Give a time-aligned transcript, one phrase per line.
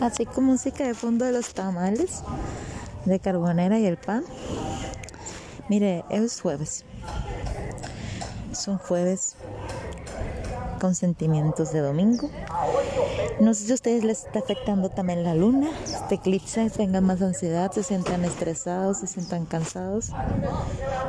[0.00, 2.22] así como música de fondo de los tamales,
[3.04, 4.24] de carbonera y el pan.
[5.68, 6.84] Mire, es jueves.
[8.50, 9.36] Es un jueves
[10.80, 12.30] con sentimientos de domingo.
[13.40, 17.20] No sé si a ustedes les está afectando también la luna, este eclipse, tengan más
[17.20, 20.10] ansiedad, se sientan estresados, se sientan cansados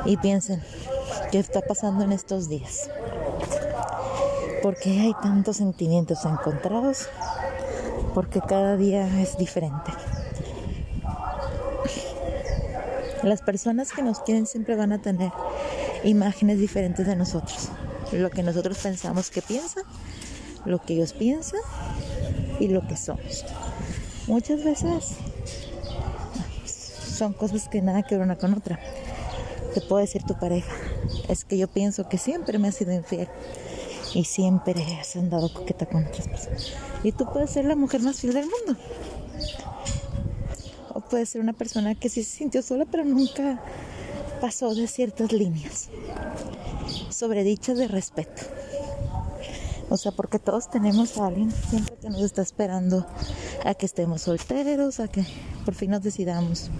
[0.04, 0.62] y piensen
[1.30, 2.90] qué está pasando en estos días.
[4.62, 7.08] Porque hay tantos sentimientos encontrados,
[8.18, 9.92] porque cada día es diferente.
[13.22, 15.30] Las personas que nos quieren siempre van a tener
[16.02, 17.68] imágenes diferentes de nosotros.
[18.10, 19.84] Lo que nosotros pensamos que piensan,
[20.64, 21.60] lo que ellos piensan
[22.58, 23.44] y lo que somos.
[24.26, 25.14] Muchas veces
[26.64, 28.80] son cosas que nada que ver una con otra.
[29.74, 30.74] Te puedo decir tu pareja,
[31.28, 33.28] es que yo pienso que siempre me ha sido infiel
[34.14, 36.72] y siempre has andado coqueta con otras personas.
[37.02, 38.80] Y tú puedes ser la mujer más fiel del mundo.
[40.94, 43.60] O puedes ser una persona que sí se sintió sola pero nunca
[44.40, 45.88] pasó de ciertas líneas
[47.10, 48.42] sobre dichas de respeto.
[49.90, 53.06] O sea, porque todos tenemos a alguien siempre que nos está esperando
[53.64, 55.24] a que estemos solteros, a que
[55.64, 56.70] por fin nos decidamos.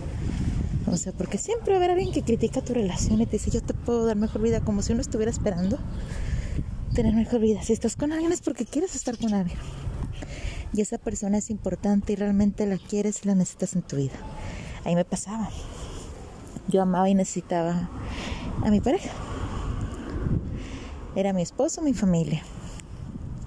[0.91, 3.51] O sea, porque siempre va a haber alguien que critica tu relación y te dice,
[3.51, 5.79] yo te puedo dar mejor vida, como si uno estuviera esperando
[6.95, 7.63] tener mejor vida.
[7.63, 9.59] Si estás con alguien es porque quieres estar con alguien.
[10.73, 14.17] Y esa persona es importante y realmente la quieres y la necesitas en tu vida.
[14.85, 15.49] Ahí me pasaba.
[16.69, 17.89] Yo amaba y necesitaba
[18.65, 19.11] a mi pareja.
[21.17, 22.43] Era mi esposo, mi familia.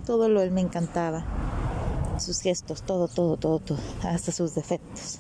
[0.06, 1.24] Todo lo él me encantaba.
[2.20, 3.80] Sus gestos, todo, todo, todo, todo.
[4.04, 5.20] Hasta sus defectos.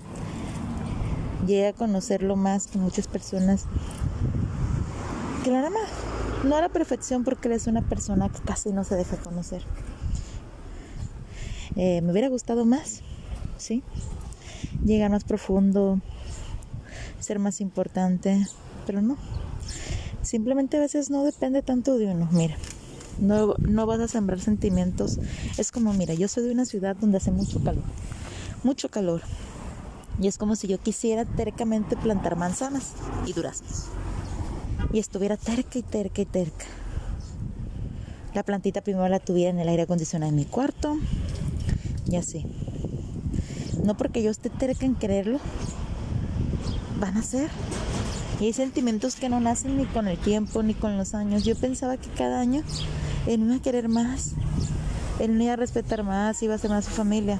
[1.45, 3.66] Llegué a conocerlo más que muchas personas
[5.44, 6.11] que la más.
[6.44, 9.61] No era perfección porque él es una persona que casi no se deja conocer.
[11.75, 13.02] Eh, me hubiera gustado más,
[13.58, 13.83] ¿sí?
[14.83, 16.00] Llegar más profundo,
[17.20, 18.48] ser más importante,
[18.88, 19.17] pero no.
[20.23, 22.27] Simplemente a veces no depende tanto de uno.
[22.32, 22.58] Mira,
[23.20, 25.20] no, no vas a sembrar sentimientos.
[25.58, 27.83] Es como, mira, yo soy de una ciudad donde hace mucho calor.
[28.64, 29.21] Mucho calor.
[30.20, 32.94] Y es como si yo quisiera tercamente plantar manzanas
[33.27, 33.86] y duraznos.
[34.93, 36.65] Y estuviera terca y terca y terca.
[38.33, 40.97] La plantita primero la tuviera en el aire acondicionado en mi cuarto.
[42.09, 42.45] Y así.
[43.83, 45.39] No porque yo esté terca en quererlo,
[46.99, 47.49] van a ser.
[48.39, 51.43] Y hay sentimientos que no nacen ni con el tiempo ni con los años.
[51.43, 52.63] Yo pensaba que cada año
[53.27, 54.31] él me iba a querer más,
[55.19, 57.39] él me iba a respetar más, iba a ser más su familia.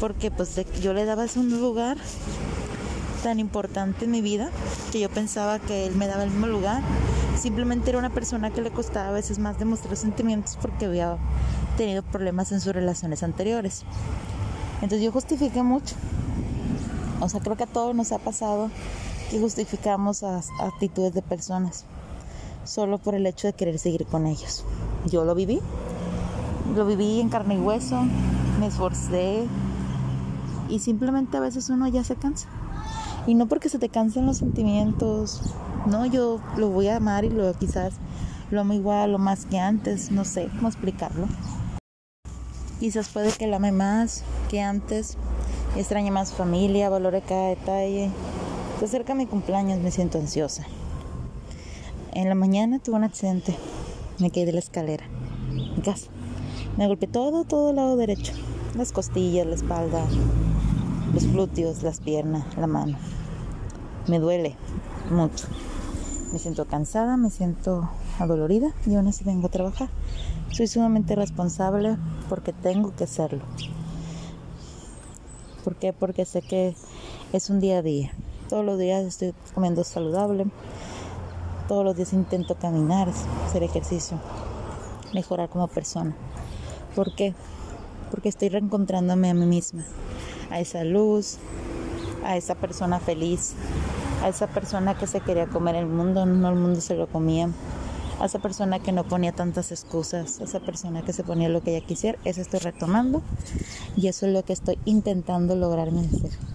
[0.00, 1.96] Porque pues yo le daba un lugar
[3.24, 4.50] tan importante en mi vida
[4.92, 6.82] que yo pensaba que él me daba el mismo lugar.
[7.40, 11.16] Simplemente era una persona que le costaba a veces más demostrar sentimientos porque había
[11.78, 13.84] tenido problemas en sus relaciones anteriores.
[14.82, 15.94] Entonces yo justifiqué mucho.
[17.20, 18.70] O sea, creo que a todos nos ha pasado
[19.32, 21.86] y justificamos actitudes de personas
[22.64, 24.66] solo por el hecho de querer seguir con ellos.
[25.10, 25.60] Yo lo viví,
[26.76, 28.02] lo viví en carne y hueso,
[28.60, 29.46] me esforcé
[30.68, 32.48] y simplemente a veces uno ya se cansa.
[33.26, 35.40] Y no porque se te cansen los sentimientos,
[35.86, 37.94] no, yo lo voy a amar y lo quizás
[38.50, 41.26] lo amo igual o más que antes, no sé cómo explicarlo.
[42.80, 45.16] Quizás puede que lo ame más que antes,
[45.76, 48.10] extrañe más familia, valore cada detalle,
[48.78, 50.64] se acerca mi cumpleaños, me siento ansiosa.
[52.12, 53.56] En la mañana tuve un accidente.
[54.20, 55.04] Me caí de la escalera.
[55.50, 56.06] En casa.
[56.76, 58.32] Me golpeé todo, todo el lado derecho.
[58.76, 60.04] Las costillas, la espalda,
[61.14, 62.98] los glúteos, las piernas, la mano.
[64.08, 64.56] Me duele
[65.10, 65.46] mucho.
[66.32, 67.88] Me siento cansada, me siento
[68.18, 69.88] adolorida y aún así vengo a trabajar.
[70.50, 71.96] Soy sumamente responsable
[72.28, 73.44] porque tengo que hacerlo.
[75.62, 75.92] ¿Por qué?
[75.92, 76.74] Porque sé que
[77.32, 78.10] es un día a día.
[78.48, 80.46] Todos los días estoy comiendo saludable.
[81.68, 83.08] Todos los días intento caminar,
[83.46, 84.18] hacer ejercicio,
[85.14, 86.14] mejorar como persona.
[86.96, 87.34] ¿Por qué?
[88.10, 89.84] Porque estoy reencontrándome a mí misma,
[90.50, 91.38] a esa luz,
[92.24, 93.54] a esa persona feliz,
[94.22, 97.48] a esa persona que se quería comer el mundo, no el mundo se lo comía,
[98.20, 101.62] a esa persona que no ponía tantas excusas, a esa persona que se ponía lo
[101.62, 103.22] que ella quisiera, eso estoy retomando
[103.96, 106.53] y eso es lo que estoy intentando lograrme hacer.